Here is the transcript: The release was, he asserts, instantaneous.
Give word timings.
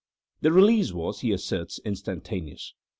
The 0.41 0.51
release 0.51 0.91
was, 0.93 1.19
he 1.21 1.31
asserts, 1.31 1.79
instantaneous. 1.85 2.73